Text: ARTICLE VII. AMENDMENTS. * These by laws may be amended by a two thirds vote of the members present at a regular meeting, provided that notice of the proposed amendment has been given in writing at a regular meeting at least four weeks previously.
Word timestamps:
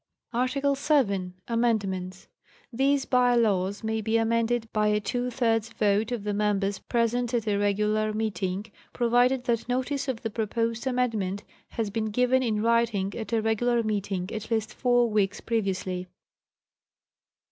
ARTICLE 0.33 0.73
VII. 0.73 1.33
AMENDMENTS. 1.47 2.27
* 2.51 2.61
These 2.73 3.05
by 3.05 3.35
laws 3.35 3.83
may 3.83 4.01
be 4.01 4.17
amended 4.17 4.67
by 4.73 4.87
a 4.87 4.99
two 4.99 5.29
thirds 5.29 5.69
vote 5.73 6.11
of 6.11 6.23
the 6.23 6.33
members 6.33 6.79
present 6.79 7.35
at 7.35 7.47
a 7.47 7.55
regular 7.57 8.11
meeting, 8.11 8.65
provided 8.93 9.43
that 9.43 9.69
notice 9.69 10.07
of 10.07 10.23
the 10.23 10.31
proposed 10.31 10.87
amendment 10.87 11.43
has 11.69 11.91
been 11.91 12.05
given 12.05 12.41
in 12.41 12.63
writing 12.63 13.13
at 13.15 13.31
a 13.31 13.43
regular 13.43 13.83
meeting 13.83 14.27
at 14.33 14.49
least 14.49 14.73
four 14.73 15.07
weeks 15.07 15.39
previously. 15.39 16.07